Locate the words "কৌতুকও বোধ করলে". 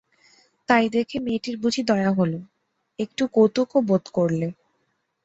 3.27-4.47